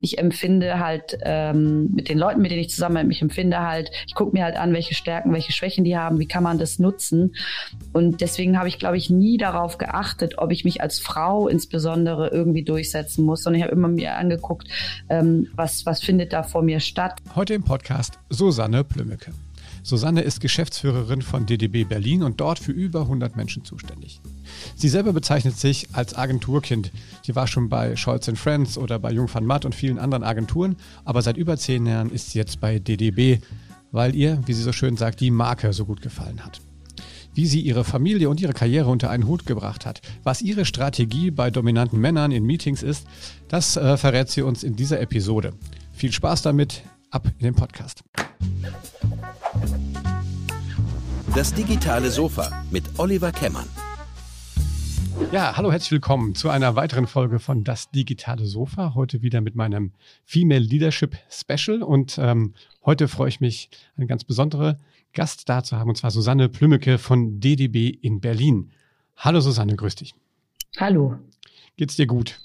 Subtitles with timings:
[0.00, 3.90] ich empfinde halt ähm, mit den Leuten, mit denen ich zusammen bin, ich empfinde halt,
[4.06, 6.78] ich gucke mir halt an, welche Stärken, welche Schwächen die haben, wie kann man das
[6.78, 7.34] nutzen.
[7.92, 12.28] Und deswegen habe ich, glaube ich, nie darauf geachtet, ob ich mich als Frau insbesondere
[12.28, 14.68] irgendwie durchsetzen muss, sondern ich habe immer mir angeguckt,
[15.08, 17.16] ähm, was, was findet da vor mir statt.
[17.34, 19.32] Heute im Podcast Susanne Plümmeke.
[19.82, 24.20] Susanne ist Geschäftsführerin von DDB Berlin und dort für über 100 Menschen zuständig.
[24.76, 26.90] Sie selber bezeichnet sich als Agenturkind.
[27.24, 30.76] Sie war schon bei Scholz Friends oder bei Jung van Matt und vielen anderen Agenturen,
[31.04, 33.38] aber seit über zehn Jahren ist sie jetzt bei DDB,
[33.90, 36.60] weil ihr, wie sie so schön sagt, die Marke so gut gefallen hat.
[37.34, 41.30] Wie sie ihre Familie und ihre Karriere unter einen Hut gebracht hat, was ihre Strategie
[41.30, 43.06] bei dominanten Männern in Meetings ist,
[43.48, 45.52] das äh, verrät sie uns in dieser Episode.
[45.92, 48.04] Viel Spaß damit, ab in den Podcast.
[51.34, 53.68] Das digitale Sofa mit Oliver Kemmern.
[55.32, 58.94] Ja, hallo, herzlich willkommen zu einer weiteren Folge von Das digitale Sofa.
[58.94, 59.92] Heute wieder mit meinem
[60.24, 61.82] Female Leadership Special.
[61.82, 62.54] Und ähm,
[62.84, 64.76] heute freue ich mich, einen ganz besonderen
[65.12, 68.70] Gast da zu haben, und zwar Susanne Plümmeke von DDB in Berlin.
[69.16, 70.14] Hallo Susanne, grüß dich.
[70.78, 71.18] Hallo.
[71.76, 72.38] Geht's dir gut?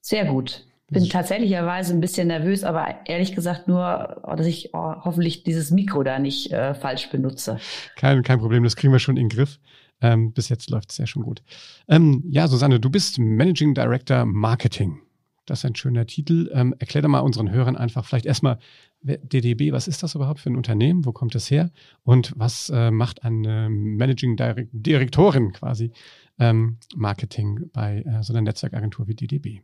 [0.00, 5.42] Sehr gut bin tatsächlicherweise ein bisschen nervös, aber ehrlich gesagt nur, dass ich oh, hoffentlich
[5.42, 7.58] dieses Mikro da nicht äh, falsch benutze.
[7.96, 9.58] Kein, kein Problem, das kriegen wir schon in den Griff.
[10.00, 11.42] Ähm, bis jetzt läuft es ja schon gut.
[11.88, 15.00] Ähm, ja, Susanne, du bist Managing Director Marketing.
[15.46, 16.50] Das ist ein schöner Titel.
[16.52, 18.58] Ähm, erklär doch mal unseren Hörern einfach vielleicht erstmal
[19.02, 21.04] DDB, was ist das überhaupt für ein Unternehmen?
[21.04, 21.70] Wo kommt das her?
[22.02, 25.92] Und was äh, macht eine Managing Direkt Direktorin quasi
[26.38, 29.60] ähm, Marketing bei äh, so einer Netzwerkagentur wie DDB?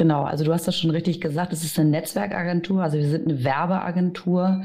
[0.00, 3.28] Genau, also du hast das schon richtig gesagt, es ist eine Netzwerkagentur, also wir sind
[3.28, 4.62] eine Werbeagentur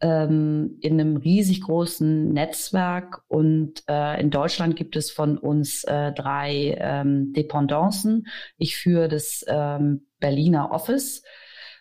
[0.00, 6.12] ähm, in einem riesig großen Netzwerk und äh, in Deutschland gibt es von uns äh,
[6.12, 8.28] drei ähm, Dependancen.
[8.58, 11.24] Ich führe das ähm, Berliner Office.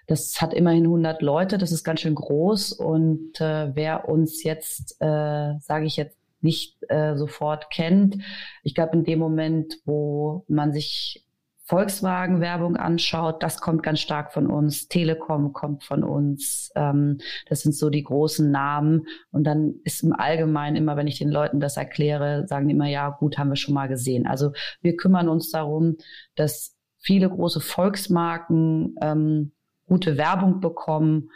[0.08, 4.96] Das hat immerhin 100 Leute, das ist ganz schön groß und äh, wer uns jetzt,
[5.00, 8.18] äh, sage ich jetzt, nicht äh, sofort kennt.
[8.64, 11.26] Ich glaube, in dem Moment, wo man sich
[11.70, 14.88] Volkswagen-Werbung anschaut, das kommt ganz stark von uns.
[14.88, 16.72] Telekom kommt von uns.
[16.74, 19.06] Ähm, das sind so die großen Namen.
[19.30, 22.88] Und dann ist im Allgemeinen immer, wenn ich den Leuten das erkläre, sagen die immer,
[22.88, 24.26] ja, gut, haben wir schon mal gesehen.
[24.26, 25.98] Also wir kümmern uns darum,
[26.34, 29.52] dass viele große Volksmarken ähm,
[29.86, 31.30] gute Werbung bekommen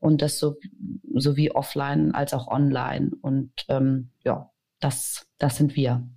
[0.00, 0.56] und das so,
[1.14, 3.12] so wie offline als auch online.
[3.22, 6.08] Und ähm, ja, das, das sind wir.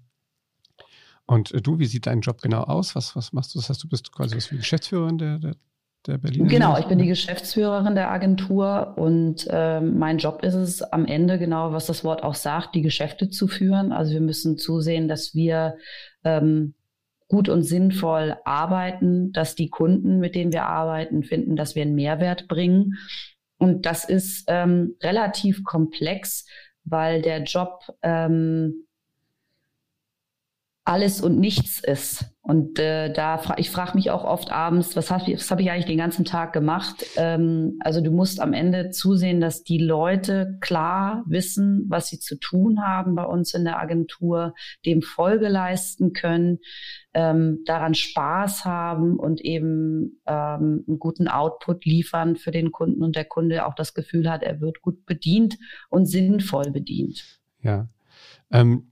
[1.29, 2.95] Und äh, du, wie sieht dein Job genau aus?
[2.95, 3.59] Was, was machst du?
[3.59, 5.55] Das heißt, du bist quasi was wie Geschäftsführerin der, der,
[6.07, 6.49] der Berliner?
[6.49, 11.37] Genau, ich bin die Geschäftsführerin der Agentur und äh, mein Job ist es am Ende
[11.37, 13.91] genau, was das Wort auch sagt, die Geschäfte zu führen.
[13.91, 15.77] Also wir müssen zusehen, dass wir
[16.23, 16.73] ähm,
[17.27, 21.93] gut und sinnvoll arbeiten, dass die Kunden, mit denen wir arbeiten, finden, dass wir einen
[21.93, 22.95] Mehrwert bringen.
[23.59, 26.47] Und das ist ähm, relativ komplex,
[26.85, 28.87] weil der Job ähm,
[30.89, 32.25] alles und nichts ist.
[32.41, 35.69] Und äh, da fra ich frage mich auch oft abends, was habe ich, hab ich
[35.69, 37.05] eigentlich den ganzen Tag gemacht?
[37.15, 42.39] Ähm, also du musst am Ende zusehen, dass die Leute klar wissen, was sie zu
[42.39, 46.57] tun haben bei uns in der Agentur, dem Folge leisten können,
[47.13, 53.15] ähm, daran Spaß haben und eben ähm, einen guten Output liefern für den Kunden und
[53.15, 57.39] der Kunde auch das Gefühl hat, er wird gut bedient und sinnvoll bedient.
[57.61, 57.89] Ja.
[58.51, 58.89] Ähm,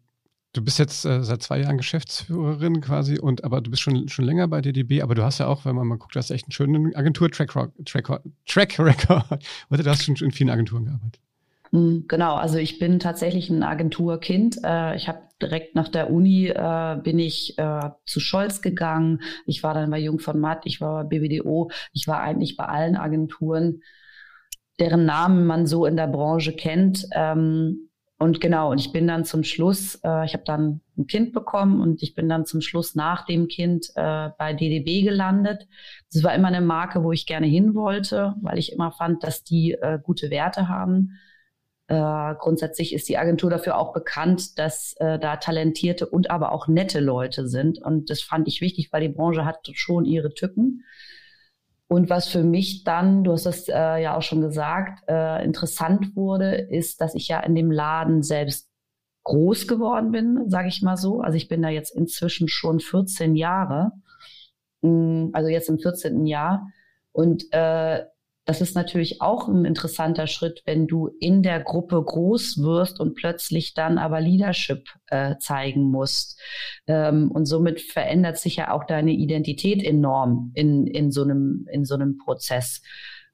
[0.57, 4.25] Du bist jetzt äh, seit zwei Jahren Geschäftsführerin quasi und aber du bist schon, schon
[4.25, 6.45] länger bei DDB, aber du hast ja auch, wenn man mal guckt, du hast echt
[6.45, 7.51] einen schönen Agentur-Track
[7.85, 9.23] Track, Track Record.
[9.69, 11.21] Oder du hast schon in vielen Agenturen gearbeitet.
[11.69, 14.57] Hm, genau, also ich bin tatsächlich ein Agenturkind.
[14.63, 19.21] Äh, ich habe direkt nach der Uni äh, bin ich äh, zu Scholz gegangen.
[19.45, 22.65] Ich war dann bei Jung von Matt, ich war bei BBDO, ich war eigentlich bei
[22.65, 23.83] allen Agenturen,
[24.79, 27.05] deren Namen man so in der Branche kennt.
[27.13, 27.86] Ähm,
[28.19, 31.81] und genau, und ich bin dann zum Schluss, äh, ich habe dann ein Kind bekommen
[31.81, 35.67] und ich bin dann zum Schluss nach dem Kind äh, bei DDB gelandet.
[36.11, 39.43] Das war immer eine Marke, wo ich gerne hin wollte, weil ich immer fand, dass
[39.43, 41.19] die äh, gute Werte haben.
[41.89, 46.67] Äh, grundsätzlich ist die Agentur dafür auch bekannt, dass äh, da talentierte und aber auch
[46.67, 47.77] nette Leute sind.
[47.77, 50.83] Und das fand ich wichtig, weil die Branche hat schon ihre Tücken.
[51.89, 56.15] Und was für mich dann, du hast das äh, ja auch schon gesagt, äh, interessant
[56.15, 58.69] wurde, ist, dass ich ja in dem Laden selbst
[59.23, 61.21] groß geworden bin, sage ich mal so.
[61.21, 63.91] Also ich bin da jetzt inzwischen schon 14 Jahre,
[64.81, 66.25] mm, also jetzt im 14.
[66.25, 66.67] Jahr.
[67.13, 68.03] Und äh,
[68.47, 73.13] das ist natürlich auch ein interessanter Schritt, wenn du in der Gruppe groß wirst und
[73.13, 76.39] plötzlich dann aber Leadership äh, zeigen musst.
[76.87, 81.83] Ähm, und somit verändert sich ja auch deine Identität enorm in, in, so, einem, in
[81.83, 82.81] so einem Prozess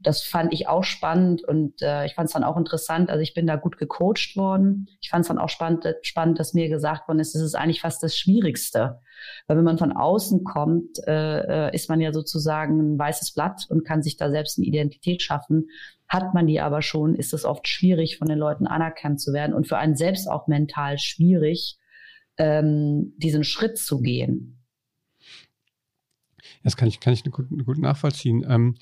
[0.04, 3.10] das fand ich auch spannend und äh, ich fand es dann auch interessant.
[3.10, 4.88] Also ich bin da gut gecoacht worden.
[5.02, 7.82] Ich fand es dann auch spannend, spannend, dass mir gesagt worden ist, das ist eigentlich
[7.82, 9.00] fast das Schwierigste.
[9.48, 13.66] Weil wenn man von außen kommt, äh, äh, ist man ja sozusagen ein weißes Blatt
[13.70, 15.70] und kann sich da selbst eine Identität schaffen.
[16.08, 19.54] Hat man die aber schon, ist es oft schwierig, von den Leuten anerkannt zu werden
[19.54, 21.78] und für einen selbst auch mental schwierig,
[22.38, 24.60] ähm, diesen Schritt zu gehen.
[26.64, 28.46] Das kann ich, kann ich gut, gut nachvollziehen.
[28.48, 28.76] Ähm,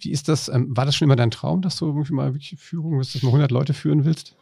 [0.00, 0.48] wie ist das?
[0.48, 3.18] Ähm, war das schon immer dein Traum, dass du irgendwie mal wirklich Führung, dass du
[3.24, 4.36] mal 100 Leute führen willst?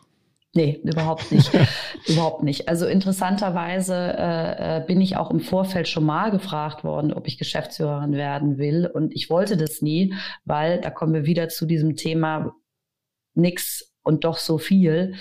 [0.54, 1.50] Nee, überhaupt nicht.
[2.06, 2.68] überhaupt nicht.
[2.68, 7.36] Also interessanterweise äh, äh, bin ich auch im Vorfeld schon mal gefragt worden, ob ich
[7.36, 8.86] Geschäftsführerin werden will.
[8.86, 10.14] Und ich wollte das nie,
[10.46, 12.54] weil da kommen wir wieder zu diesem Thema
[13.34, 15.14] nix und doch so viel.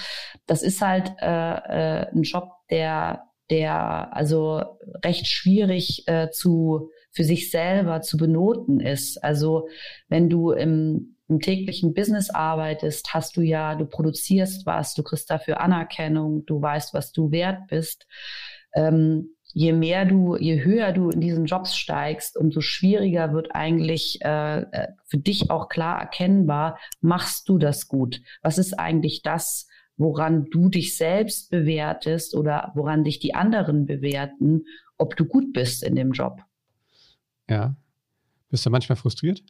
[0.45, 4.63] Das ist halt äh, äh, ein Job, der, der also
[5.03, 9.23] recht schwierig äh, zu für sich selber zu benoten ist.
[9.23, 9.69] Also
[10.09, 15.31] wenn du im, im täglichen Business arbeitest, hast du ja, du produzierst was, du kriegst
[15.31, 18.05] dafür Anerkennung, du weißt, was du wert bist.
[18.73, 24.19] Ähm, je mehr du, je höher du in diesen Jobs steigst, umso schwieriger wird eigentlich
[24.21, 28.21] äh, äh für dich auch klar erkennbar, machst du das gut?
[28.41, 34.65] Was ist eigentlich das, woran du dich selbst bewertest oder woran dich die anderen bewerten,
[34.97, 36.41] ob du gut bist in dem Job?
[37.49, 37.75] Ja.
[38.49, 39.43] Bist du manchmal frustriert?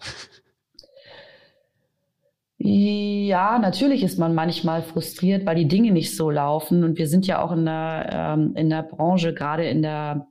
[2.58, 6.84] Ja, natürlich ist man manchmal frustriert, weil die Dinge nicht so laufen.
[6.84, 10.28] Und wir sind ja auch in der, ähm, in der Branche, gerade in der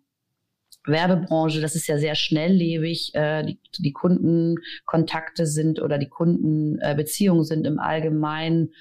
[0.86, 3.14] Werbebranche, das ist ja sehr schnelllebig.
[3.14, 8.72] Äh, die, die Kundenkontakte sind oder die Kundenbeziehungen äh, sind im Allgemeinen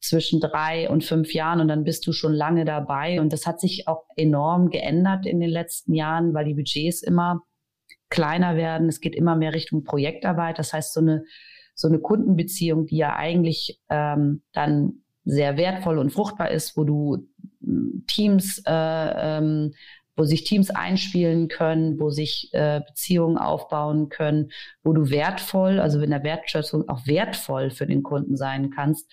[0.00, 3.20] zwischen drei und fünf Jahren und dann bist du schon lange dabei.
[3.20, 7.42] Und das hat sich auch enorm geändert in den letzten Jahren, weil die Budgets immer
[8.08, 8.88] kleiner werden.
[8.88, 10.58] Es geht immer mehr Richtung Projektarbeit.
[10.58, 11.24] Das heißt, so eine,
[11.74, 17.28] so eine Kundenbeziehung, die ja eigentlich ähm, dann sehr wertvoll und fruchtbar ist, wo du
[17.62, 19.74] hm, Teams, äh, ähm,
[20.16, 24.50] wo sich Teams einspielen können, wo sich äh, Beziehungen aufbauen können,
[24.82, 29.10] wo du wertvoll, also in der Wertschätzung auch wertvoll für den Kunden sein kannst.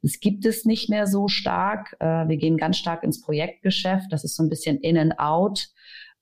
[0.00, 1.96] Das gibt es nicht mehr so stark.
[1.98, 4.10] Äh, wir gehen ganz stark ins Projektgeschäft.
[4.10, 5.68] Das ist so ein bisschen in and out.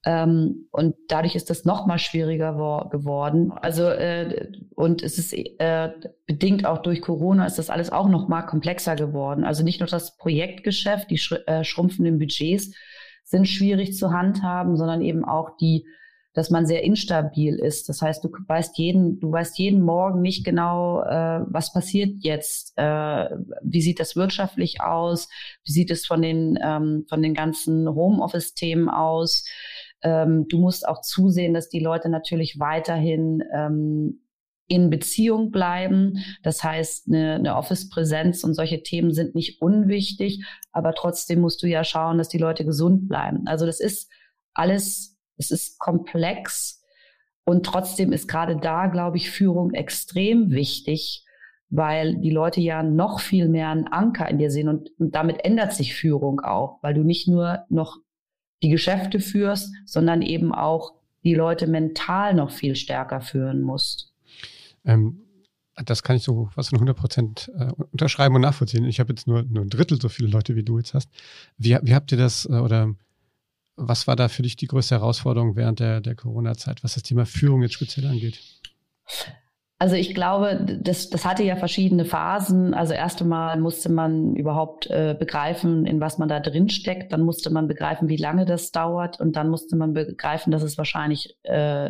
[0.06, 2.53] Ähm, und dadurch ist das noch mal schwieriger
[2.91, 3.50] geworden.
[3.50, 5.91] Also äh, und es ist äh,
[6.26, 9.43] bedingt auch durch Corona ist das alles auch noch mal komplexer geworden.
[9.43, 12.73] Also nicht nur das Projektgeschäft, die sch äh, schrumpfenden Budgets
[13.25, 15.85] sind schwierig zu handhaben, sondern eben auch die
[16.37, 17.88] dass man sehr instabil ist.
[17.88, 22.75] Das heißt, du weißt jeden, du weißt jeden Morgen nicht genau, äh, was passiert jetzt,
[22.76, 23.31] äh,
[23.62, 25.31] wie sieht das wirtschaftlich aus,
[25.64, 29.47] wie sieht es von den ähm, von den ganzen Homeoffice-Themen aus.
[30.02, 34.20] Ähm, du musst auch zusehen, dass die Leute natürlich weiterhin ähm,
[34.69, 36.25] in Beziehung bleiben.
[36.43, 41.66] Das heißt, eine, eine Office-Präsenz und solche Themen sind nicht unwichtig, aber trotzdem musst du
[41.66, 43.46] ja schauen, dass die Leute gesund bleiben.
[43.46, 44.10] Also das ist
[44.54, 46.82] alles, es ist komplex
[47.44, 51.25] und trotzdem ist gerade da, glaube ich, Führung extrem wichtig,
[51.69, 55.44] weil die Leute ja noch viel mehr einen Anker in dir sehen und, und damit
[55.44, 57.99] ändert sich Führung auch, weil du nicht nur noch
[58.66, 64.12] die Geschäfte führst, sondern eben auch die Leute mental noch viel stärker führen musst.
[64.84, 65.20] Ähm,
[65.84, 68.85] das kann ich so was von 100 Prozent äh, unterschreiben und nachvollziehen.
[68.85, 71.08] Ich habe jetzt nur, nur ein Drittel so viele Leute, wie du jetzt hast.
[71.58, 72.92] Wie, wie habt ihr das äh, oder
[73.76, 77.25] was war da für dich die größte Herausforderung während der, der Corona-Zeit, was das Thema
[77.25, 78.40] Führung jetzt speziell angeht?
[79.78, 82.73] Also ich glaube, das, das hatte ja verschiedene Phasen.
[82.73, 87.12] Also erst einmal musste man überhaupt äh, begreifen, in was man da drin steckt.
[87.12, 89.21] Dann musste man begreifen, wie lange das dauert.
[89.21, 91.88] Und dann musste man begreifen, dass es wahrscheinlich äh,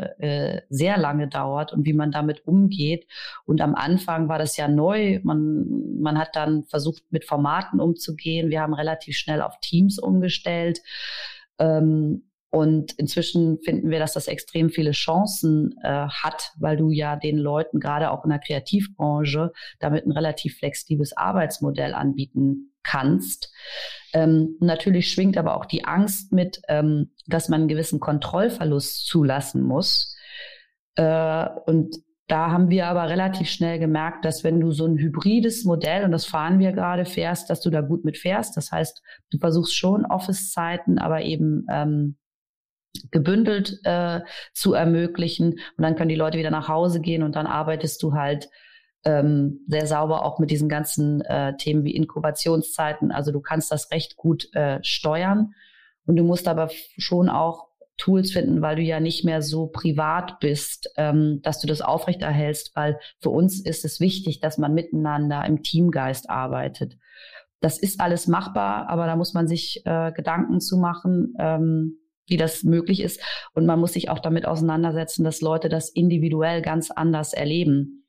[0.56, 3.06] äh, sehr lange dauert und wie man damit umgeht.
[3.44, 5.20] Und am Anfang war das ja neu.
[5.22, 8.50] Man, man hat dann versucht, mit Formaten umzugehen.
[8.50, 10.80] Wir haben relativ schnell auf Teams umgestellt.
[11.60, 17.16] Ähm, und inzwischen finden wir, dass das extrem viele Chancen äh, hat, weil du ja
[17.16, 23.52] den Leuten gerade auch in der Kreativbranche damit ein relativ flexibles Arbeitsmodell anbieten kannst.
[24.12, 29.62] Ähm, natürlich schwingt aber auch die Angst mit, ähm, dass man einen gewissen Kontrollverlust zulassen
[29.62, 30.16] muss.
[30.94, 31.96] Äh, und
[32.28, 36.10] da haben wir aber relativ schnell gemerkt, dass wenn du so ein hybrides Modell, und
[36.10, 38.56] das fahren wir gerade, fährst, dass du da gut mit fährst.
[38.56, 42.16] Das heißt, du versuchst schon Office-Zeiten, aber eben ähm,
[43.10, 44.20] gebündelt äh,
[44.52, 45.52] zu ermöglichen.
[45.76, 48.48] Und dann können die Leute wieder nach Hause gehen und dann arbeitest du halt
[49.04, 53.12] ähm, sehr sauber auch mit diesen ganzen äh, Themen wie Inkubationszeiten.
[53.12, 55.54] Also du kannst das recht gut äh, steuern
[56.06, 60.38] und du musst aber schon auch Tools finden, weil du ja nicht mehr so privat
[60.40, 65.44] bist, ähm, dass du das aufrechterhältst, weil für uns ist es wichtig, dass man miteinander
[65.46, 66.98] im Teamgeist arbeitet.
[67.60, 72.36] Das ist alles machbar, aber da muss man sich äh, Gedanken zu machen, ähm, wie
[72.36, 73.20] das möglich ist.
[73.54, 78.06] Und man muss sich auch damit auseinandersetzen, dass Leute das individuell ganz anders erleben.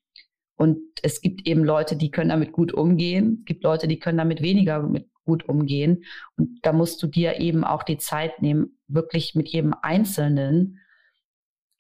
[0.55, 3.37] Und es gibt eben Leute, die können damit gut umgehen.
[3.39, 6.05] Es gibt Leute, die können damit weniger mit gut umgehen.
[6.37, 10.79] Und da musst du dir eben auch die Zeit nehmen, wirklich mit jedem Einzelnen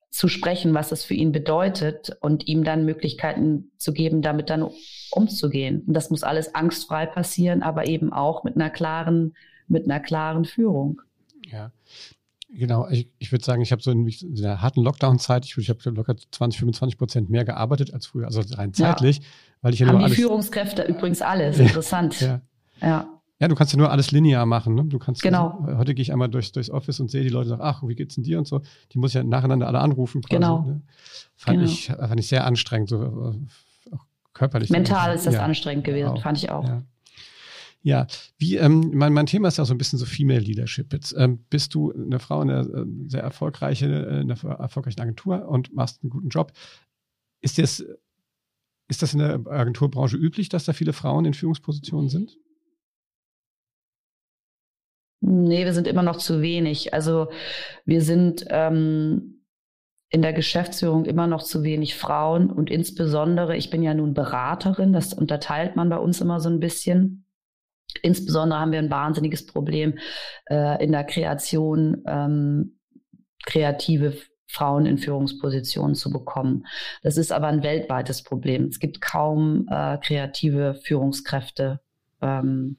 [0.09, 4.69] zu sprechen, was es für ihn bedeutet und ihm dann Möglichkeiten zu geben, damit dann
[5.11, 5.83] umzugehen.
[5.87, 9.35] Und das muss alles angstfrei passieren, aber eben auch mit einer klaren,
[9.67, 11.01] mit einer klaren Führung.
[11.43, 11.71] Ja.
[12.49, 15.69] Genau, ich, ich würde sagen, ich habe so in, in der harten Lockdown-Zeit, ich, ich
[15.69, 19.23] habe locker 20, 25 Prozent mehr gearbeitet als früher, also rein zeitlich, ja.
[19.61, 22.21] weil ich ja Haben nur die alles, Führungskräfte übrigens alles, interessant.
[22.21, 22.41] Ja.
[22.81, 23.07] ja.
[23.39, 24.73] Ja, du kannst ja nur alles linear machen.
[24.73, 24.85] Ne?
[24.85, 25.59] Du kannst genau.
[25.63, 27.93] Also, heute gehe ich einmal durchs, durchs Office und sehe die Leute sagen, ach, wie
[27.93, 28.61] geht's denn dir und so.
[28.91, 30.21] Die muss ich ja nacheinander alle anrufen.
[30.21, 30.61] Quasi, genau.
[30.61, 30.81] Ne?
[31.35, 31.69] Fand, genau.
[31.69, 34.71] Ich, fand ich sehr anstrengend, so äh, auch körperlich.
[34.71, 35.43] Mental ist das ja.
[35.43, 36.21] anstrengend gewesen, auch.
[36.21, 36.67] fand ich auch.
[36.67, 36.81] Ja.
[37.81, 38.07] Ja,
[38.37, 40.91] wie, ähm, mein, mein Thema ist ja so ein bisschen so Female Leadership.
[40.91, 44.99] Jetzt ähm, bist du eine Frau in einer äh, sehr erfolgreiche, äh, in einer erfolgreichen
[44.99, 46.51] Agentur und machst einen guten Job.
[47.41, 47.85] Ist das,
[48.89, 52.37] ist das in der Agenturbranche üblich, dass da viele Frauen in Führungspositionen sind?
[55.21, 56.93] Nee, wir sind immer noch zu wenig.
[56.93, 57.29] Also
[57.85, 59.43] wir sind ähm,
[60.09, 64.93] in der Geschäftsführung immer noch zu wenig Frauen und insbesondere, ich bin ja nun Beraterin,
[64.93, 67.26] das unterteilt man bei uns immer so ein bisschen.
[68.01, 69.97] Insbesondere haben wir ein wahnsinniges Problem
[70.49, 72.79] äh, in der Kreation, ähm,
[73.45, 76.65] kreative Frauen in Führungspositionen zu bekommen.
[77.03, 78.65] Das ist aber ein weltweites Problem.
[78.65, 81.81] Es gibt kaum äh, kreative Führungskräfte
[82.21, 82.77] ähm,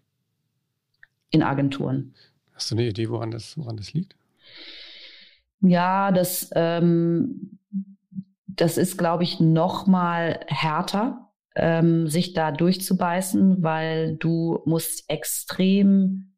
[1.30, 2.14] in Agenturen.
[2.54, 4.16] Hast du eine Idee, woran das, woran das liegt?
[5.60, 7.58] Ja, das, ähm,
[8.46, 11.27] das ist, glaube ich, noch mal härter,
[11.58, 16.36] ähm, sich da durchzubeißen, weil du musst extrem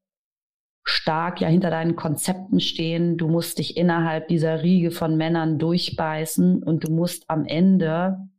[0.82, 3.16] stark ja hinter deinen Konzepten stehen.
[3.16, 8.30] Du musst dich innerhalb dieser Riege von Männern durchbeißen und du musst am Ende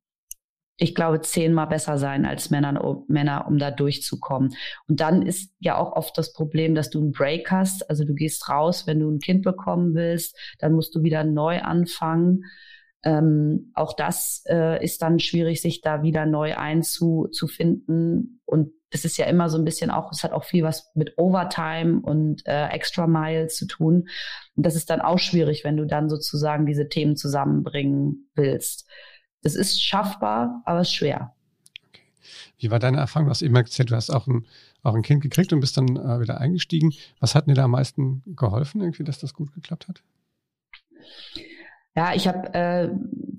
[0.81, 4.55] ich glaube, zehnmal besser sein als Männer, um, Männer, um da durchzukommen.
[4.87, 7.87] Und dann ist ja auch oft das Problem, dass du einen Break hast.
[7.87, 11.61] Also du gehst raus, wenn du ein Kind bekommen willst, dann musst du wieder neu
[11.61, 12.45] anfangen.
[13.03, 18.41] Ähm, auch das äh, ist dann schwierig, sich da wieder neu einzufinden.
[18.45, 21.17] Und es ist ja immer so ein bisschen auch, es hat auch viel was mit
[21.17, 24.07] Overtime und äh, Extra Mile zu tun.
[24.55, 28.87] Und das ist dann auch schwierig, wenn du dann sozusagen diese Themen zusammenbringen willst.
[29.41, 31.33] Das ist schaffbar, aber ist schwer.
[32.59, 33.25] Wie war deine Erfahrung?
[33.25, 34.45] Du hast eben erzählt, du hast auch ein,
[34.83, 36.93] auch ein Kind gekriegt und bist dann äh, wieder eingestiegen.
[37.19, 40.03] Was hat dir da am meisten geholfen, irgendwie, dass das gut geklappt hat?
[41.95, 42.89] Ja, ich habe äh,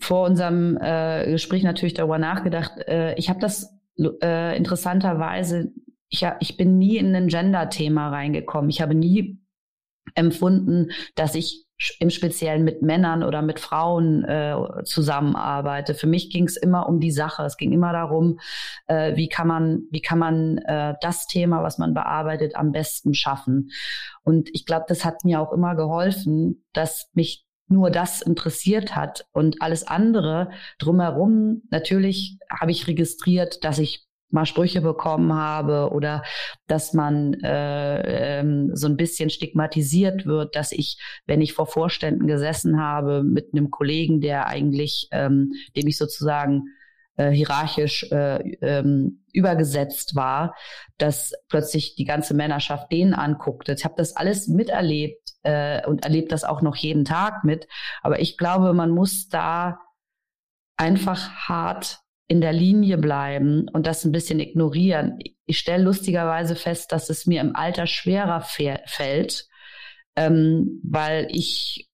[0.01, 2.79] vor unserem äh, Gespräch natürlich darüber nachgedacht.
[2.87, 5.73] Äh, ich habe das äh, interessanterweise,
[6.09, 8.69] ich, ich bin nie in ein Gender-Thema reingekommen.
[8.69, 9.39] Ich habe nie
[10.15, 11.67] empfunden, dass ich
[11.99, 14.55] im Speziellen mit Männern oder mit Frauen äh,
[14.85, 15.95] zusammenarbeite.
[15.95, 17.43] Für mich ging es immer um die Sache.
[17.45, 18.39] Es ging immer darum,
[18.87, 23.15] äh, wie kann man, wie kann man äh, das Thema, was man bearbeitet, am besten
[23.15, 23.71] schaffen.
[24.23, 29.25] Und ich glaube, das hat mir auch immer geholfen, dass mich nur das interessiert hat
[29.33, 31.63] und alles andere drumherum.
[31.71, 36.23] Natürlich habe ich registriert, dass ich mal Sprüche bekommen habe oder
[36.67, 42.27] dass man äh, ähm, so ein bisschen stigmatisiert wird, dass ich, wenn ich vor Vorständen
[42.27, 46.65] gesessen habe mit einem Kollegen, der eigentlich, ähm, dem ich sozusagen
[47.17, 50.55] äh, hierarchisch äh, ähm, übergesetzt war,
[50.99, 53.75] dass plötzlich die ganze Männerschaft den anguckte.
[53.75, 57.67] Ich habe das alles miterlebt äh, und erlebt das auch noch jeden Tag mit.
[58.03, 59.79] Aber ich glaube, man muss da
[60.77, 65.19] einfach hart in der Linie bleiben und das ein bisschen ignorieren.
[65.45, 69.47] Ich stelle lustigerweise fest, dass es mir im Alter schwerer fällt,
[70.17, 71.92] ähm, weil ich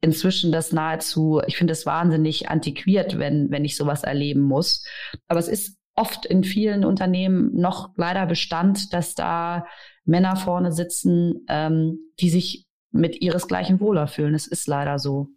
[0.00, 4.84] inzwischen das nahezu, ich finde es wahnsinnig antiquiert, wenn, wenn ich sowas erleben muss.
[5.28, 9.66] Aber es ist oft in vielen Unternehmen noch leider Bestand, dass da
[10.04, 14.34] Männer vorne sitzen, ähm, die sich mit ihresgleichen wohler fühlen.
[14.34, 15.28] Es ist leider so.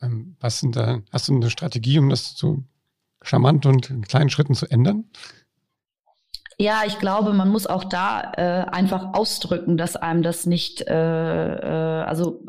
[0.00, 2.64] Ähm, was sind da, hast du eine Strategie, um das so
[3.22, 5.04] charmant und in kleinen Schritten zu ändern?
[6.58, 11.54] Ja, ich glaube, man muss auch da äh, einfach ausdrücken, dass einem das nicht, äh,
[11.54, 12.44] äh, also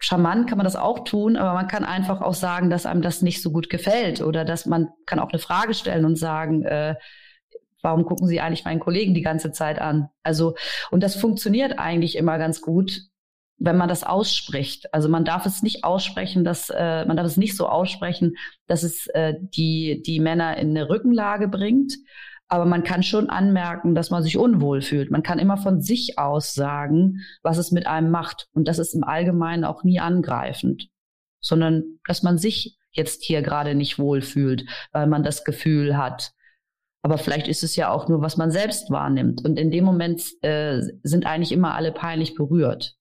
[0.00, 3.22] charmant kann man das auch tun, aber man kann einfach auch sagen, dass einem das
[3.22, 6.96] nicht so gut gefällt oder dass man kann auch eine Frage stellen und sagen, äh,
[7.82, 10.08] warum gucken Sie eigentlich meinen Kollegen die ganze Zeit an?
[10.22, 10.54] Also,
[10.90, 13.02] und das funktioniert eigentlich immer ganz gut,
[13.58, 14.92] wenn man das ausspricht.
[14.94, 18.82] Also man darf es nicht aussprechen, dass äh, man darf es nicht so aussprechen, dass
[18.82, 21.94] es äh, die die Männer in eine Rückenlage bringt,
[22.50, 25.12] aber man kann schon anmerken, dass man sich unwohl fühlt.
[25.12, 28.48] Man kann immer von sich aus sagen, was es mit einem macht.
[28.52, 30.88] Und das ist im Allgemeinen auch nie angreifend,
[31.40, 36.32] sondern dass man sich jetzt hier gerade nicht wohl fühlt, weil man das Gefühl hat.
[37.02, 39.44] Aber vielleicht ist es ja auch nur, was man selbst wahrnimmt.
[39.44, 42.96] Und in dem Moment äh, sind eigentlich immer alle peinlich berührt.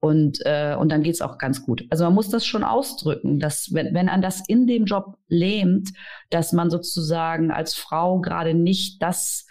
[0.00, 1.84] Und, äh, und dann geht's auch ganz gut.
[1.90, 5.90] Also man muss das schon ausdrücken, dass wenn, wenn an das in dem Job lähmt,
[6.30, 9.46] dass man sozusagen als Frau gerade nicht das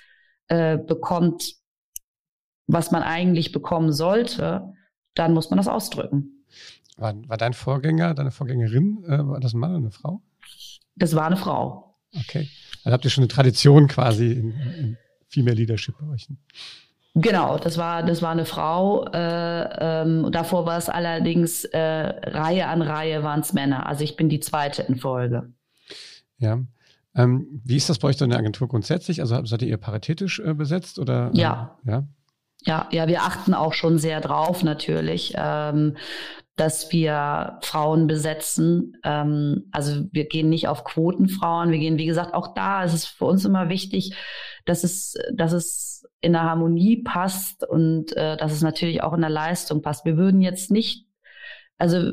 [0.47, 1.53] äh, bekommt,
[2.65, 4.73] was man eigentlich bekommen sollte,
[5.13, 6.45] dann muss man das ausdrücken.
[6.97, 10.21] War, war dein Vorgänger, deine Vorgängerin, äh, war das ein Mann oder eine Frau?
[10.95, 11.95] Das war eine Frau.
[12.13, 12.49] Okay.
[12.83, 16.27] Dann habt ihr schon eine Tradition quasi in, in Female Leadership bei euch.
[17.15, 19.05] Genau, das war, das war eine Frau.
[19.05, 23.87] Äh, ähm, davor war es allerdings äh, Reihe an Reihe waren es Männer.
[23.87, 25.51] Also ich bin die zweite in Folge.
[26.37, 26.59] Ja.
[27.15, 29.21] Ähm, wie ist das bei euch so in der Agentur grundsätzlich?
[29.21, 31.31] Also seid ihr paritätisch äh, besetzt oder?
[31.33, 31.77] Ja.
[31.85, 32.07] Äh, ja.
[32.65, 35.95] Ja, ja, wir achten auch schon sehr drauf natürlich, ähm,
[36.57, 38.97] dass wir Frauen besetzen.
[39.03, 41.71] Ähm, also wir gehen nicht auf Quotenfrauen.
[41.71, 44.13] Wir gehen, wie gesagt, auch da ist es für uns immer wichtig,
[44.65, 49.21] dass es, dass es in der Harmonie passt und äh, dass es natürlich auch in
[49.21, 50.05] der Leistung passt.
[50.05, 51.07] Wir würden jetzt nicht,
[51.77, 52.11] also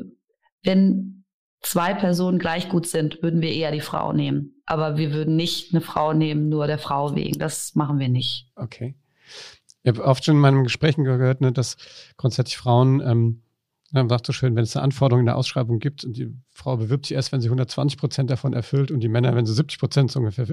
[0.63, 1.25] wenn
[1.61, 4.61] zwei Personen gleich gut sind, würden wir eher die Frau nehmen.
[4.65, 7.39] Aber wir würden nicht eine Frau nehmen, nur der Frau wegen.
[7.39, 8.51] Das machen wir nicht.
[8.55, 8.95] Okay.
[9.83, 11.77] Ich habe oft schon in meinen Gesprächen gehört, ne, dass
[12.17, 13.41] grundsätzlich Frauen, ähm,
[13.91, 16.75] man sagt so schön, wenn es eine Anforderung in der Ausschreibung gibt und die Frau
[16.75, 19.79] bewirbt sich erst, wenn sie 120 Prozent davon erfüllt und die Männer, wenn sie 70
[19.79, 20.45] Prozent so ungefähr.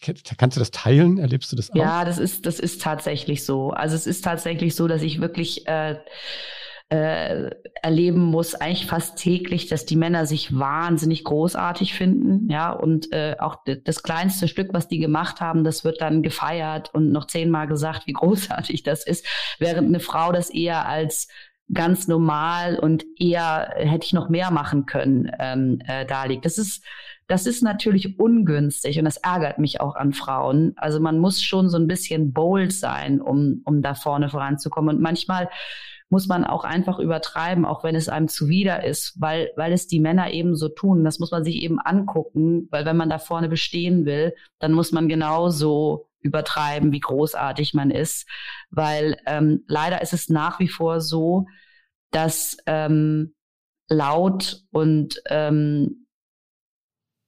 [0.00, 1.18] Kannst du das teilen?
[1.18, 1.76] Erlebst du das auch?
[1.76, 3.70] Ja, das ist, das ist tatsächlich so.
[3.70, 5.96] Also es ist tatsächlich so, dass ich wirklich äh,
[6.90, 7.50] äh,
[7.82, 13.36] erleben muss, eigentlich fast täglich, dass die Männer sich wahnsinnig großartig finden, ja, und äh,
[13.38, 17.68] auch das kleinste Stück, was die gemacht haben, das wird dann gefeiert und noch zehnmal
[17.68, 19.24] gesagt, wie großartig das ist,
[19.58, 21.28] während eine Frau das eher als
[21.72, 26.44] ganz normal und eher hätte ich noch mehr machen können ähm, äh, da liegt.
[26.44, 26.84] Das ist
[27.30, 30.72] das ist natürlich ungünstig und das ärgert mich auch an Frauen.
[30.74, 34.96] Also man muss schon so ein bisschen bold sein, um, um da vorne voranzukommen.
[34.96, 35.48] Und manchmal
[36.08, 40.00] muss man auch einfach übertreiben, auch wenn es einem zuwider ist, weil, weil es die
[40.00, 41.04] Männer eben so tun.
[41.04, 44.90] Das muss man sich eben angucken, weil wenn man da vorne bestehen will, dann muss
[44.90, 48.28] man genauso übertreiben, wie großartig man ist,
[48.70, 51.46] weil ähm, leider ist es nach wie vor so,
[52.10, 53.34] dass ähm,
[53.88, 56.06] laut und ähm,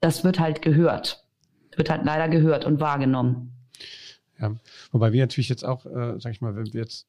[0.03, 1.25] das wird halt gehört,
[1.77, 3.53] wird halt leider gehört und wahrgenommen.
[4.39, 4.55] Ja,
[4.91, 7.07] wobei wir natürlich jetzt auch, äh, sag ich mal, wenn wir jetzt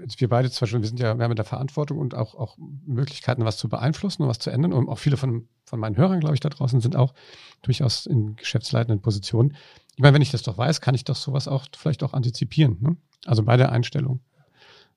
[0.00, 2.34] jetzt wir beide zwar schon, wir sind ja, wir haben ja da Verantwortung und auch,
[2.34, 4.72] auch Möglichkeiten, was zu beeinflussen und was zu ändern.
[4.72, 7.14] Und auch viele von, von meinen Hörern, glaube ich, da draußen sind auch
[7.62, 9.54] durchaus in geschäftsleitenden Positionen.
[9.94, 12.78] Ich meine, wenn ich das doch weiß, kann ich doch sowas auch vielleicht auch antizipieren.
[12.80, 12.96] Ne?
[13.24, 14.20] Also bei der Einstellung.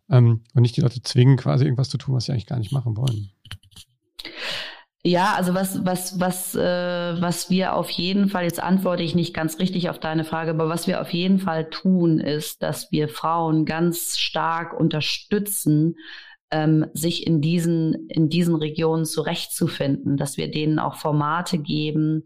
[0.10, 2.72] Ähm, und nicht die Leute zwingen, quasi irgendwas zu tun, was sie eigentlich gar nicht
[2.72, 3.30] machen wollen.
[5.04, 9.34] Ja, also was, was, was, äh, was wir auf jeden Fall, jetzt antworte ich nicht
[9.34, 13.08] ganz richtig auf deine Frage, aber was wir auf jeden Fall tun, ist, dass wir
[13.08, 15.96] Frauen ganz stark unterstützen,
[16.52, 22.24] ähm, sich in diesen, in diesen Regionen zurechtzufinden, dass wir denen auch Formate geben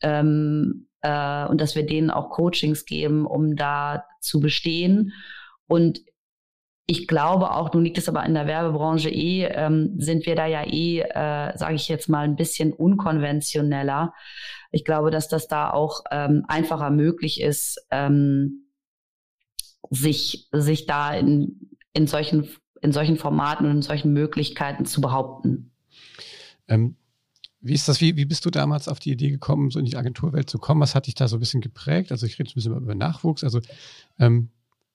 [0.00, 5.12] ähm, äh, und dass wir denen auch Coachings geben, um da zu bestehen.
[5.66, 6.00] Und
[6.92, 10.44] ich glaube auch, nun liegt es aber in der Werbebranche eh, ähm, sind wir da
[10.44, 14.12] ja eh, äh, sage ich jetzt mal, ein bisschen unkonventioneller.
[14.72, 18.66] Ich glaube, dass das da auch ähm, einfacher möglich ist, ähm,
[19.88, 22.50] sich, sich da in, in, solchen,
[22.82, 25.72] in solchen Formaten und in solchen Möglichkeiten zu behaupten.
[26.68, 26.96] Ähm,
[27.62, 29.96] wie ist das, wie, wie bist du damals auf die Idee gekommen, so in die
[29.96, 30.82] Agenturwelt zu kommen?
[30.82, 32.12] Was hat dich da so ein bisschen geprägt?
[32.12, 33.44] Also ich rede ein bisschen über Nachwuchs.
[33.44, 33.60] Also
[34.18, 34.50] ähm,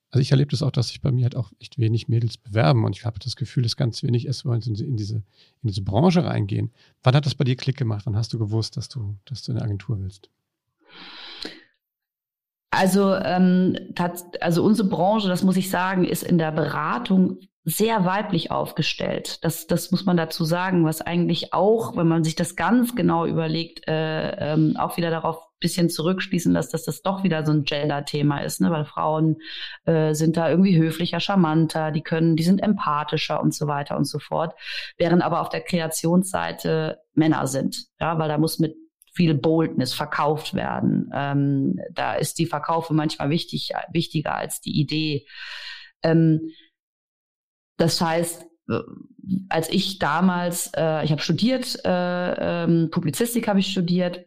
[0.09, 2.85] also ich erlebe das auch, dass sich bei mir halt auch echt wenig Mädels bewerben
[2.85, 5.23] und ich habe das Gefühl, dass ganz wenig erst wollen in diese, in
[5.63, 6.71] diese Branche reingehen.
[7.03, 8.05] Wann hat das bei dir Klick gemacht?
[8.05, 10.29] Wann hast du gewusst, dass du, dass du eine Agentur willst?
[12.71, 13.75] Also, ähm,
[14.39, 19.43] also unsere Branche, das muss ich sagen, ist in der Beratung sehr weiblich aufgestellt.
[19.43, 23.25] Das, das muss man dazu sagen, was eigentlich auch, wenn man sich das ganz genau
[23.25, 27.63] überlegt, äh, ähm, auch wieder darauf bisschen zurückschließen lässt, dass das doch wieder so ein
[27.63, 28.69] Gender-Thema ist, ne?
[28.71, 29.37] weil Frauen
[29.85, 34.05] äh, sind da irgendwie höflicher, charmanter, die können, die sind empathischer und so weiter und
[34.05, 34.53] so fort,
[34.97, 38.75] während aber auf der Kreationsseite Männer sind, ja, weil da muss mit
[39.17, 41.09] viel Boldness verkauft werden.
[41.11, 45.25] Ähm, da ist die Verkaufe manchmal wichtig, wichtiger als die Idee.
[46.03, 46.51] Ähm,
[47.77, 48.79] das heißt, äh,
[49.49, 54.26] als ich damals, äh, ich habe studiert, äh, ähm, Publizistik habe ich studiert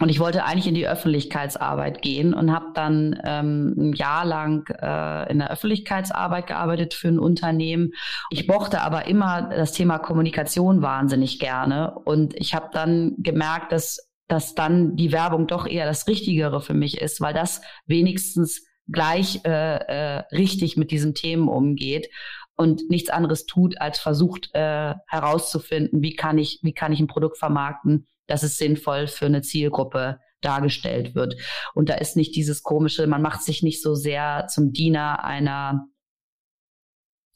[0.00, 4.68] und ich wollte eigentlich in die Öffentlichkeitsarbeit gehen und habe dann ähm, ein Jahr lang
[4.68, 7.92] äh, in der Öffentlichkeitsarbeit gearbeitet für ein Unternehmen.
[8.30, 14.06] Ich mochte aber immer das Thema Kommunikation wahnsinnig gerne und ich habe dann gemerkt, dass
[14.28, 19.44] dass dann die Werbung doch eher das Richtigere für mich ist, weil das wenigstens gleich
[19.44, 22.08] äh, äh, richtig mit diesen Themen umgeht
[22.56, 27.06] und nichts anderes tut, als versucht äh, herauszufinden, wie kann ich, wie kann ich ein
[27.06, 31.36] Produkt vermarkten, dass es sinnvoll für eine Zielgruppe dargestellt wird.
[31.74, 35.86] Und da ist nicht dieses komische, man macht sich nicht so sehr zum Diener einer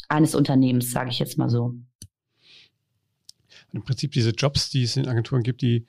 [0.09, 1.75] eines Unternehmens, sage ich jetzt mal so.
[3.73, 5.87] Im Prinzip diese Jobs, die es in Agenturen gibt, die,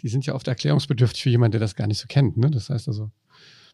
[0.00, 2.36] die sind ja oft erklärungsbedürftig für jemanden, der das gar nicht so kennt.
[2.36, 2.50] Ne?
[2.50, 3.10] Das heißt also,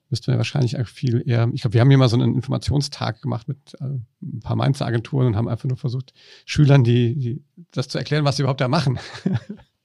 [0.09, 3.47] müssten wir wahrscheinlich viel eher, ich glaube, wir haben hier mal so einen Informationstag gemacht
[3.49, 6.15] mit äh, ein paar Mainzer Agenturen und haben einfach nur versucht,
[6.47, 8.99] Schülern die, die das zu erklären, was sie überhaupt da machen.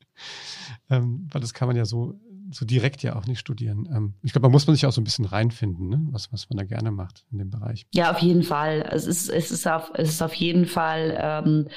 [0.94, 2.20] ähm, weil das kann man ja so,
[2.52, 3.90] so direkt ja auch nicht studieren.
[3.92, 6.00] Ähm, ich glaube, da muss man sich auch so ein bisschen reinfinden, ne?
[6.12, 7.86] was, was man da gerne macht in dem Bereich.
[7.94, 8.88] Ja, auf jeden Fall.
[8.92, 11.68] Es ist, es ist, auf, es ist auf jeden Fall ähm,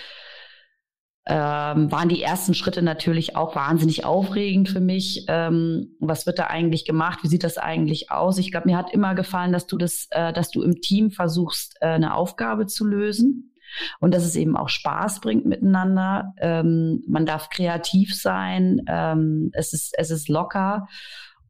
[1.29, 5.25] ähm, waren die ersten Schritte natürlich auch wahnsinnig aufregend für mich.
[5.27, 7.21] Ähm, was wird da eigentlich gemacht?
[7.23, 8.39] Wie sieht das eigentlich aus?
[8.39, 11.77] Ich glaube, mir hat immer gefallen, dass du das, äh, dass du im Team versuchst,
[11.81, 13.53] äh, eine Aufgabe zu lösen
[14.01, 16.35] und dass es eben auch Spaß bringt miteinander.
[16.39, 18.83] Ähm, man darf kreativ sein.
[18.87, 20.87] Ähm, es ist, es ist locker.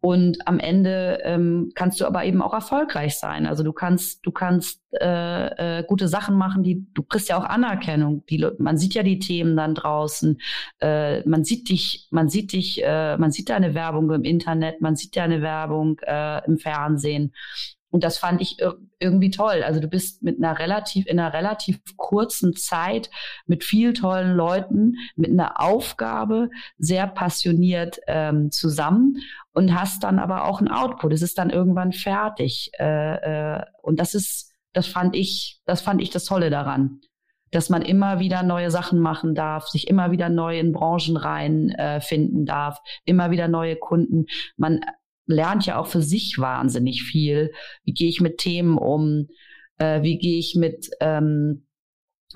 [0.01, 3.45] Und am Ende ähm, kannst du aber eben auch erfolgreich sein.
[3.45, 7.45] Also du kannst, du kannst äh, äh, gute Sachen machen, die du kriegst ja auch
[7.45, 8.25] Anerkennung.
[8.31, 10.39] Die, man sieht ja die Themen dann draußen.
[10.81, 14.95] Äh, man sieht dich, man sieht dich, äh, man sieht deine Werbung im Internet, man
[14.95, 17.33] sieht deine Werbung äh, im Fernsehen.
[17.97, 18.59] Und das fand ich
[18.99, 19.63] irgendwie toll.
[19.65, 23.09] Also du bist mit einer relativ, in einer relativ kurzen Zeit
[23.47, 29.17] mit viel tollen Leuten, mit einer Aufgabe sehr passioniert ähm, zusammen
[29.55, 31.15] und hast dann aber auch ein Output.
[31.15, 32.71] Es ist dann irgendwann fertig.
[32.79, 37.01] Äh, äh, und das ist, das fand ich, das fand ich das Tolle daran
[37.53, 41.71] dass man immer wieder neue Sachen machen darf, sich immer wieder neu in Branchen rein
[41.71, 42.01] äh,
[42.45, 44.27] darf, immer wieder neue Kunden.
[44.57, 44.81] Man
[45.27, 47.53] lernt ja auch für sich wahnsinnig viel.
[47.85, 49.29] Wie gehe ich mit Themen um?
[49.79, 51.67] Äh, wie gehe ich mit ähm,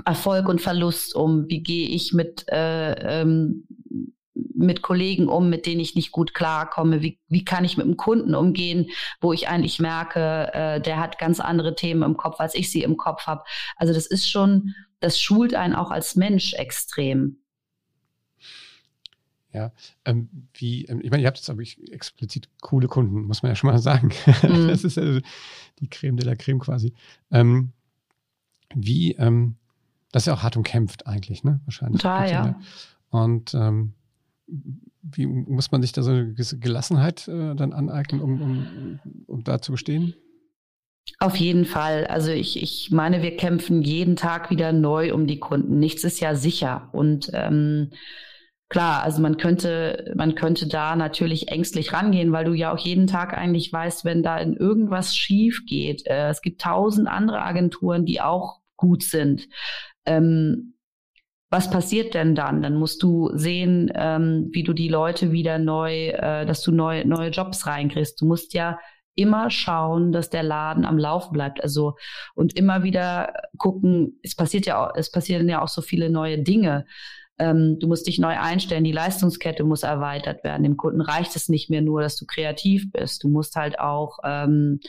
[0.04, 1.46] Erfolg und Verlust um?
[1.48, 3.66] Wie gehe ich mit äh, ähm,
[4.54, 7.02] mit Kollegen um, mit denen ich nicht gut klarkomme?
[7.02, 11.18] Wie, wie kann ich mit einem Kunden umgehen, wo ich eigentlich merke, äh, der hat
[11.18, 13.42] ganz andere Themen im Kopf, als ich sie im Kopf habe?
[13.76, 17.42] Also das ist schon, das schult einen auch als Mensch extrem.
[19.52, 19.72] Ja,
[20.04, 23.50] ähm, wie, ähm, ich meine, ihr habt jetzt aber ich, explizit coole Kunden, muss man
[23.50, 24.10] ja schon mal sagen.
[24.42, 24.68] Mhm.
[24.68, 25.20] Das ist also
[25.80, 26.92] die Creme de la Creme quasi.
[27.30, 27.72] Ähm,
[28.74, 29.56] wie, ähm,
[30.12, 31.60] das ist ja auch hart umkämpft eigentlich, ne?
[31.64, 32.00] Wahrscheinlich.
[32.00, 32.60] Total, ja.
[33.10, 33.92] Und ähm,
[35.02, 39.44] wie muss man sich da so eine gewisse Gelassenheit äh, dann aneignen, um, um, um
[39.44, 40.14] da zu bestehen?
[41.18, 42.06] Auf jeden Fall.
[42.06, 45.78] Also ich, ich meine, wir kämpfen jeden Tag wieder neu um die Kunden.
[45.78, 46.88] Nichts ist ja sicher.
[46.92, 47.90] Und ähm,
[48.70, 53.08] Klar, also man könnte, man könnte da natürlich ängstlich rangehen, weil du ja auch jeden
[53.08, 56.06] Tag eigentlich weißt, wenn da in irgendwas schief geht.
[56.06, 59.48] Äh, es gibt tausend andere Agenturen, die auch gut sind.
[60.06, 60.74] Ähm,
[61.50, 62.62] was passiert denn dann?
[62.62, 67.04] Dann musst du sehen, ähm, wie du die Leute wieder neu, äh, dass du neue,
[67.04, 68.20] neue Jobs reinkriegst.
[68.20, 68.78] Du musst ja
[69.16, 71.60] immer schauen, dass der Laden am Laufen bleibt.
[71.60, 71.96] Also
[72.36, 76.38] und immer wieder gucken, es passiert ja auch, es passieren ja auch so viele neue
[76.38, 76.86] Dinge.
[77.40, 80.62] Ähm, du musst dich neu einstellen, die Leistungskette muss erweitert werden.
[80.62, 83.24] Dem Kunden reicht es nicht mehr nur, dass du kreativ bist.
[83.24, 84.80] Du musst halt auch ähm,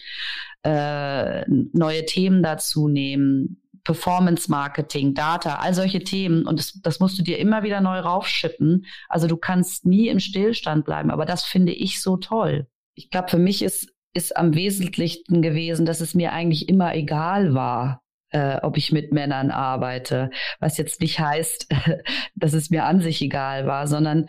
[0.64, 3.58] äh, neue Themen dazu nehmen.
[3.84, 6.46] Performance Marketing, Data, all solche Themen.
[6.46, 8.86] Und das, das musst du dir immer wieder neu raufschippen.
[9.08, 11.10] Also du kannst nie im Stillstand bleiben.
[11.10, 12.68] Aber das finde ich so toll.
[12.96, 17.54] Ich glaube, für mich ist, ist am wesentlichsten gewesen, dass es mir eigentlich immer egal
[17.54, 20.32] war, äh, ob ich mit Männern arbeite.
[20.60, 21.68] Was jetzt nicht heißt,
[22.36, 24.28] dass es mir an sich egal war, sondern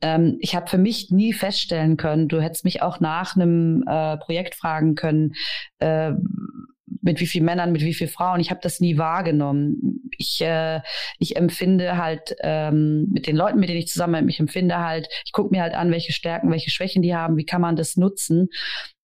[0.00, 4.16] ähm, ich habe für mich nie feststellen können, du hättest mich auch nach einem äh,
[4.18, 5.34] Projekt fragen können,
[5.80, 6.12] äh,
[7.02, 8.40] mit wie vielen Männern, mit wie vielen Frauen.
[8.40, 10.10] Ich habe das nie wahrgenommen.
[10.16, 10.80] Ich, äh,
[11.18, 15.08] ich empfinde halt ähm, mit den Leuten, mit denen ich zusammen bin, ich empfinde halt,
[15.24, 17.96] ich gucke mir halt an, welche Stärken, welche Schwächen die haben, wie kann man das
[17.96, 18.48] nutzen.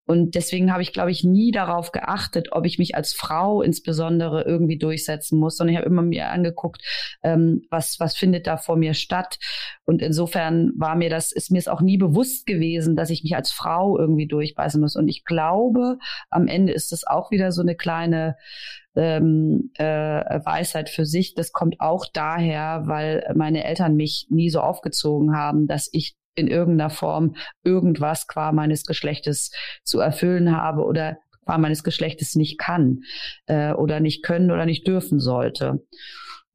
[0.07, 4.43] Und deswegen habe ich, glaube ich, nie darauf geachtet, ob ich mich als Frau insbesondere
[4.43, 6.83] irgendwie durchsetzen muss, sondern ich habe immer mir angeguckt,
[7.23, 9.38] ähm, was, was findet da vor mir statt.
[9.85, 13.35] Und insofern war mir das, ist mir es auch nie bewusst gewesen, dass ich mich
[13.35, 14.97] als Frau irgendwie durchbeißen muss.
[14.97, 18.37] Und ich glaube, am Ende ist das auch wieder so eine kleine
[18.97, 21.35] ähm, äh, Weisheit für sich.
[21.35, 26.49] Das kommt auch daher, weil meine Eltern mich nie so aufgezogen haben, dass ich in
[26.49, 29.51] irgendeiner Form irgendwas qua meines Geschlechtes
[29.85, 33.01] zu erfüllen habe oder qua meines Geschlechtes nicht kann
[33.47, 35.85] äh, oder nicht können oder nicht dürfen sollte.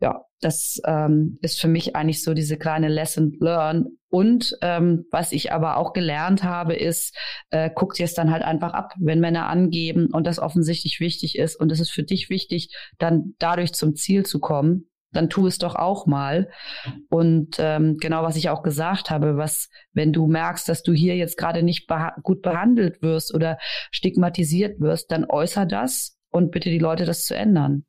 [0.02, 3.86] Ja, das ähm, ist für mich eigentlich so diese kleine Lesson learn.
[4.10, 7.16] Und ähm, was ich aber auch gelernt habe, ist,
[7.52, 11.38] äh, guck dir es dann halt einfach ab, wenn Männer angeben und das offensichtlich wichtig
[11.38, 15.48] ist und es ist für dich wichtig, dann dadurch zum Ziel zu kommen, dann tu
[15.48, 16.50] es doch auch mal.
[17.10, 21.16] Und ähm, genau, was ich auch gesagt habe, was, wenn du merkst, dass du hier
[21.16, 23.58] jetzt gerade nicht beha gut behandelt wirst oder
[23.92, 27.86] stigmatisiert wirst, dann äußer das und bitte die Leute, das zu ändern.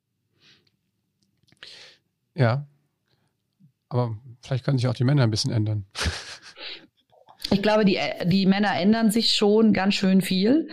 [2.33, 2.65] Ja,
[3.89, 5.85] aber vielleicht können sich auch die Männer ein bisschen ändern.
[7.53, 10.69] Ich glaube, die, die Männer ändern sich schon ganz schön viel.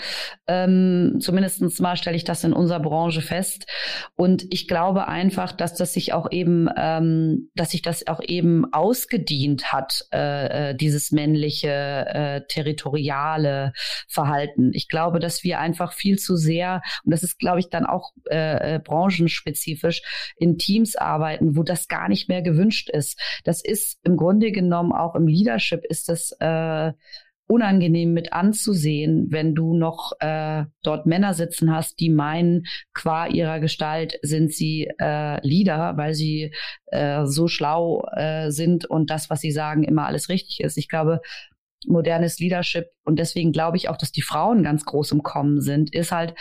[0.47, 3.67] Ähm, zumindest mal stelle ich das in unserer Branche fest.
[4.15, 8.73] Und ich glaube einfach, dass das sich auch eben, ähm, dass sich das auch eben
[8.73, 13.73] ausgedient hat, äh, äh, dieses männliche, äh, territoriale
[14.07, 14.71] Verhalten.
[14.73, 18.13] Ich glaube, dass wir einfach viel zu sehr, und das ist, glaube ich, dann auch
[18.31, 20.03] äh, äh, branchenspezifisch,
[20.37, 23.21] in Teams arbeiten, wo das gar nicht mehr gewünscht ist.
[23.43, 26.93] Das ist im Grunde genommen auch im Leadership ist das äh, äh,
[27.49, 33.59] unangenehm mit anzusehen, wenn du noch äh, dort Männer sitzen hast, die meinen, qua ihrer
[33.59, 36.53] Gestalt sind sie äh, Leader, weil sie
[36.87, 40.77] äh, so schlau äh, sind und das, was sie sagen, immer alles richtig ist.
[40.77, 41.21] Ich glaube,
[41.87, 45.95] modernes Leadership und deswegen glaube ich auch, dass die Frauen ganz groß im Kommen sind,
[45.95, 46.35] ist halt,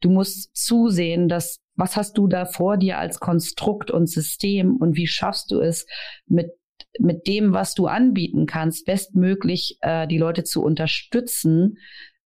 [0.00, 4.96] du musst zusehen, dass was hast du da vor dir als Konstrukt und System und
[4.96, 5.86] wie schaffst du es
[6.26, 6.50] mit
[6.98, 11.78] mit dem, was du anbieten kannst, bestmöglich äh, die Leute zu unterstützen,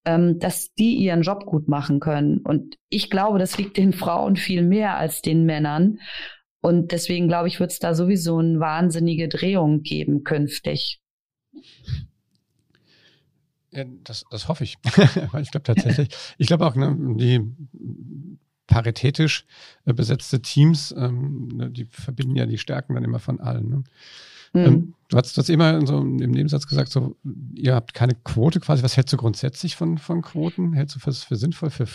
[0.05, 2.39] ähm, dass die ihren Job gut machen können.
[2.39, 5.99] Und ich glaube, das liegt den Frauen viel mehr als den Männern.
[6.61, 11.01] Und deswegen glaube ich, wird es da sowieso eine wahnsinnige Drehung geben künftig.
[13.73, 14.77] Ja, das, das hoffe ich.
[15.41, 17.41] ich glaube tatsächlich, ich glaube auch, ne, die
[18.67, 19.45] paritätisch
[19.87, 23.69] äh, besetzte Teams, ähm, ne, die verbinden ja die Stärken dann immer von allen.
[23.69, 23.85] Ne?
[24.53, 24.65] Mhm.
[24.65, 27.17] Ähm, du hast das immer so im Nebensatz gesagt, so,
[27.55, 28.83] ihr habt keine Quote quasi.
[28.83, 30.73] Was hältst du grundsätzlich von, von Quoten?
[30.73, 31.87] Hältst du für, für sinnvoll, für,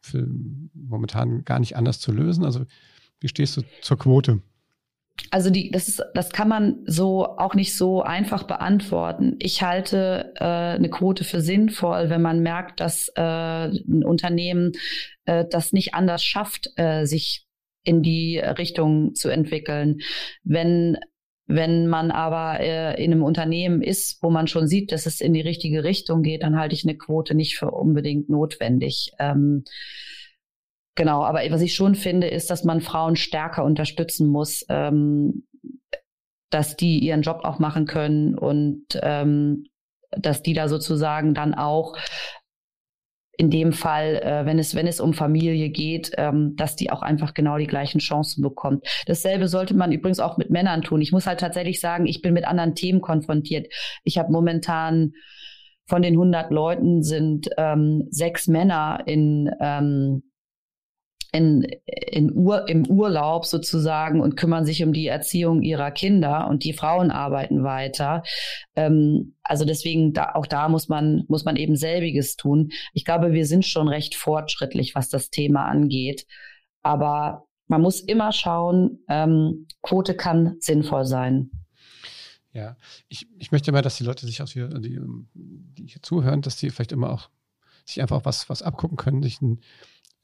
[0.00, 0.26] für
[0.74, 2.44] momentan gar nicht anders zu lösen?
[2.44, 2.64] Also,
[3.20, 4.42] wie stehst du zur Quote?
[5.30, 9.36] Also die, das ist, das kann man so auch nicht so einfach beantworten.
[9.38, 14.72] Ich halte äh, eine Quote für sinnvoll, wenn man merkt, dass äh, ein Unternehmen
[15.24, 17.46] äh, das nicht anders schafft, äh, sich
[17.84, 20.00] in die Richtung zu entwickeln.
[20.44, 20.98] Wenn
[21.46, 25.34] wenn man aber äh, in einem Unternehmen ist, wo man schon sieht, dass es in
[25.34, 29.12] die richtige Richtung geht, dann halte ich eine Quote nicht für unbedingt notwendig.
[29.18, 29.64] Ähm,
[30.94, 35.46] genau, aber was ich schon finde, ist, dass man Frauen stärker unterstützen muss, ähm,
[36.50, 39.64] dass die ihren Job auch machen können und ähm,
[40.10, 41.96] dass die da sozusagen dann auch
[43.38, 47.02] in dem Fall, äh, wenn es wenn es um Familie geht, ähm, dass die auch
[47.02, 48.86] einfach genau die gleichen Chancen bekommt.
[49.06, 51.00] Dasselbe sollte man übrigens auch mit Männern tun.
[51.00, 53.72] Ich muss halt tatsächlich sagen, ich bin mit anderen Themen konfrontiert.
[54.04, 55.12] Ich habe momentan
[55.86, 60.22] von den 100 Leuten sind ähm, sechs Männer in ähm,
[61.32, 66.62] in, in Ur, im Urlaub sozusagen und kümmern sich um die Erziehung ihrer Kinder und
[66.62, 68.22] die Frauen arbeiten weiter.
[68.76, 72.70] Ähm, also deswegen da, auch da muss man muss man eben selbiges tun.
[72.92, 76.26] Ich glaube, wir sind schon recht fortschrittlich, was das Thema angeht,
[76.82, 81.50] aber man muss immer schauen, ähm, Quote kann sinnvoll sein.
[82.52, 82.76] Ja,
[83.08, 85.00] ich, ich möchte mal, dass die Leute sich aus hier, die,
[85.32, 87.30] die hier zuhören, dass die vielleicht immer auch
[87.86, 89.60] sich einfach was, was abgucken können, sich ein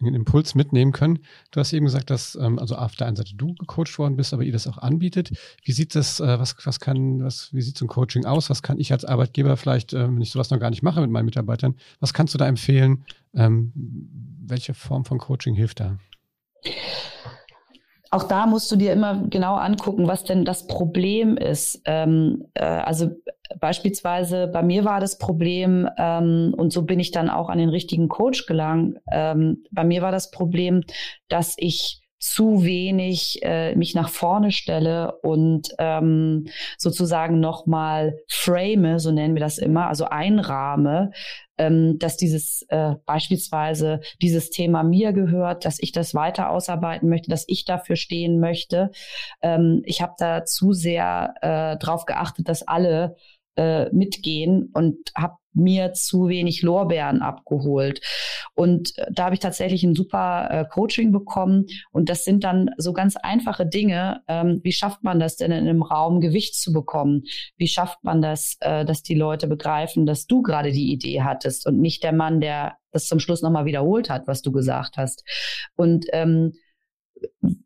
[0.01, 1.21] einen Impuls mitnehmen können.
[1.51, 4.33] Du hast eben gesagt, dass ähm, also auf der einen Seite du gecoacht worden bist,
[4.33, 5.33] aber ihr das auch anbietet.
[5.65, 8.51] Wie sieht das, äh, was, was kann, was, wie sieht so ein Coaching aus?
[8.51, 11.11] Was kann ich als Arbeitgeber vielleicht, äh, wenn ich sowas noch gar nicht mache mit
[11.11, 13.05] meinen Mitarbeitern, was kannst du da empfehlen?
[13.35, 13.73] Ähm,
[14.47, 15.99] welche Form von Coaching hilft da?
[18.11, 21.81] Auch da musst du dir immer genau angucken, was denn das Problem ist.
[21.85, 23.11] Ähm, äh, also
[23.61, 27.69] beispielsweise bei mir war das Problem, ähm, und so bin ich dann auch an den
[27.69, 28.99] richtigen Coach gelangt.
[29.11, 30.83] Ähm, bei mir war das Problem,
[31.29, 39.11] dass ich zu wenig äh, mich nach vorne stelle und ähm, sozusagen nochmal frame, so
[39.11, 41.13] nennen wir das immer, also einrahme,
[41.59, 47.31] ähm, dass dieses äh, beispielsweise dieses Thema mir gehört, dass ich das weiter ausarbeiten möchte,
[47.31, 48.91] dass ich dafür stehen möchte.
[49.43, 53.17] Ähm, ich habe da zu sehr äh, darauf geachtet, dass alle
[53.57, 58.01] äh, mitgehen und habe mir zu wenig Lorbeeren abgeholt.
[58.55, 61.67] Und äh, da habe ich tatsächlich ein super äh, Coaching bekommen.
[61.93, 64.23] Und das sind dann so ganz einfache Dinge.
[64.29, 67.25] Ähm, wie schafft man das denn in einem Raum Gewicht zu bekommen?
[67.57, 71.67] Wie schafft man das, äh, dass die Leute begreifen, dass du gerade die Idee hattest
[71.67, 75.25] und nicht der Mann, der das zum Schluss nochmal wiederholt hat, was du gesagt hast?
[75.77, 76.53] Und ähm,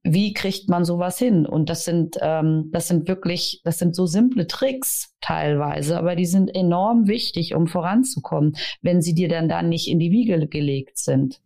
[0.03, 1.47] wie kriegt man sowas hin?
[1.47, 6.27] Und das sind, ähm, das sind wirklich, das sind so simple Tricks teilweise, aber die
[6.27, 10.99] sind enorm wichtig, um voranzukommen, wenn sie dir dann dann nicht in die Wiege gelegt
[10.99, 11.41] sind.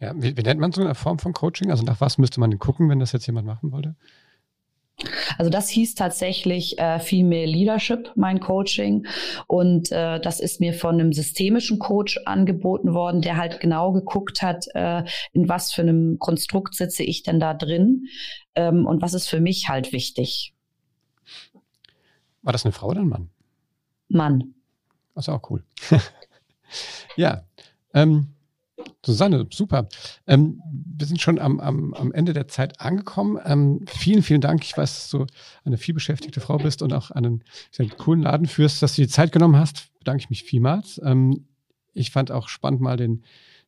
[0.00, 1.70] Ja, wie, wie nennt man so eine Form von Coaching?
[1.70, 3.96] Also nach was müsste man denn gucken, wenn das jetzt jemand machen wollte?
[5.36, 9.06] Also das hieß tatsächlich äh, Female Leadership, mein Coaching.
[9.46, 14.42] Und äh, das ist mir von einem systemischen Coach angeboten worden, der halt genau geguckt
[14.42, 18.06] hat, äh, in was für einem Konstrukt sitze ich denn da drin
[18.54, 20.54] ähm, und was ist für mich halt wichtig.
[22.42, 23.30] War das eine Frau oder ein Mann?
[24.08, 24.54] Mann.
[25.14, 25.64] Das ist auch cool.
[27.16, 27.44] ja.
[27.94, 28.34] Ähm,
[29.04, 29.88] Susanne, super.
[30.26, 33.38] Ähm, wir sind schon am, am, am Ende der Zeit angekommen.
[33.44, 34.62] Ähm, vielen, vielen Dank.
[34.64, 35.26] Ich weiß, dass du
[35.64, 39.32] eine vielbeschäftigte Frau bist und auch einen sehr coolen Laden führst, dass du die Zeit
[39.32, 39.90] genommen hast.
[39.98, 41.00] Bedanke ich mich vielmals.
[41.04, 41.46] Ähm,
[41.94, 43.24] ich fand auch spannend, mal den,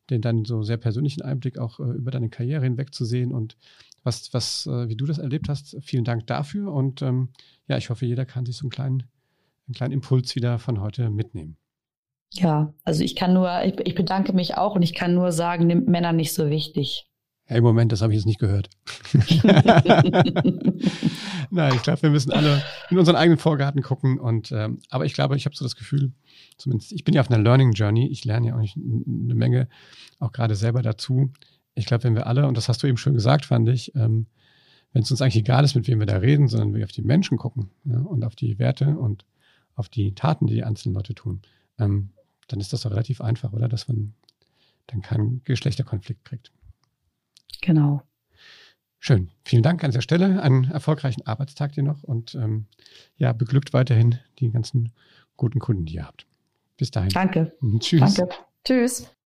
[0.09, 3.57] den dann so sehr persönlichen Einblick auch äh, über deine Karriere hinweg zu sehen und
[4.03, 5.77] was, was, äh, wie du das erlebt hast.
[5.81, 6.71] Vielen Dank dafür.
[6.71, 7.29] Und ähm,
[7.67, 9.03] ja, ich hoffe, jeder kann sich so einen kleinen,
[9.67, 11.57] einen kleinen Impuls wieder von heute mitnehmen.
[12.33, 15.67] Ja, also ich kann nur, ich, ich bedanke mich auch und ich kann nur sagen,
[15.67, 17.07] nimmt Männer nicht so wichtig.
[17.45, 18.69] Hey, Moment, das habe ich jetzt nicht gehört.
[21.49, 24.21] Nein, ich glaube, wir müssen alle in unseren eigenen Vorgarten gucken.
[24.21, 26.13] Und ähm, aber ich glaube, ich habe so das Gefühl,
[26.55, 28.07] zumindest, ich bin ja auf einer Learning Journey.
[28.07, 29.67] Ich lerne ja auch eine Menge,
[30.19, 31.33] auch gerade selber dazu.
[31.75, 34.27] Ich glaube, wenn wir alle, und das hast du eben schon gesagt, fand ich, ähm,
[34.93, 37.01] wenn es uns eigentlich egal ist, mit wem wir da reden, sondern wir auf die
[37.01, 39.25] Menschen gucken ja, und auf die Werte und
[39.75, 41.41] auf die Taten, die die einzelnen Leute tun,
[41.79, 42.11] ähm,
[42.51, 43.67] dann ist das doch relativ einfach, oder?
[43.67, 44.13] Dass man
[44.87, 46.51] dann keinen Geschlechterkonflikt kriegt.
[47.61, 48.01] Genau.
[48.99, 49.31] Schön.
[49.45, 50.41] Vielen Dank an dieser Stelle.
[50.41, 52.67] Einen erfolgreichen Arbeitstag dir noch und ähm,
[53.17, 54.91] ja, beglückt weiterhin die ganzen
[55.37, 56.27] guten Kunden, die ihr habt.
[56.77, 57.09] Bis dahin.
[57.09, 57.55] Danke.
[57.79, 58.15] Tschüss.
[58.15, 58.35] Danke.
[58.63, 59.11] Tschüss.